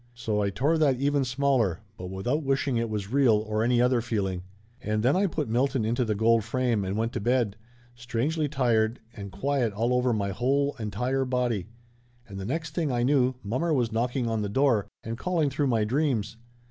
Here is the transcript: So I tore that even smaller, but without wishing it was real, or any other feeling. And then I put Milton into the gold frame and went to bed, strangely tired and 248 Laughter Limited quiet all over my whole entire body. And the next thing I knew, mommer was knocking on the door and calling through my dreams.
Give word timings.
So 0.15 0.41
I 0.41 0.49
tore 0.49 0.79
that 0.79 0.99
even 0.99 1.23
smaller, 1.23 1.81
but 1.95 2.07
without 2.07 2.41
wishing 2.41 2.75
it 2.75 2.89
was 2.89 3.11
real, 3.11 3.35
or 3.35 3.63
any 3.63 3.79
other 3.79 4.01
feeling. 4.01 4.41
And 4.81 5.03
then 5.03 5.15
I 5.15 5.27
put 5.27 5.47
Milton 5.47 5.85
into 5.85 6.03
the 6.03 6.15
gold 6.15 6.43
frame 6.43 6.83
and 6.83 6.97
went 6.97 7.13
to 7.13 7.19
bed, 7.19 7.55
strangely 7.93 8.47
tired 8.49 8.99
and 9.13 9.31
248 9.31 9.31
Laughter 9.31 9.43
Limited 9.45 9.75
quiet 9.75 9.83
all 9.83 9.93
over 9.95 10.11
my 10.13 10.29
whole 10.29 10.75
entire 10.79 11.23
body. 11.25 11.67
And 12.27 12.39
the 12.39 12.45
next 12.45 12.73
thing 12.73 12.91
I 12.91 13.03
knew, 13.03 13.35
mommer 13.43 13.75
was 13.75 13.91
knocking 13.91 14.27
on 14.27 14.41
the 14.41 14.49
door 14.49 14.87
and 15.03 15.19
calling 15.19 15.51
through 15.51 15.67
my 15.67 15.83
dreams. 15.83 16.35